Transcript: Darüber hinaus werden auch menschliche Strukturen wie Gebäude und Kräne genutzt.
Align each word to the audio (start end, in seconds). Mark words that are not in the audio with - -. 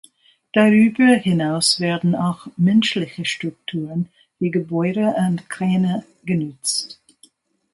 Darüber 0.51 1.13
hinaus 1.13 1.79
werden 1.79 2.15
auch 2.15 2.47
menschliche 2.57 3.23
Strukturen 3.23 4.09
wie 4.39 4.49
Gebäude 4.49 5.09
und 5.15 5.47
Kräne 5.47 6.03
genutzt. 6.25 6.99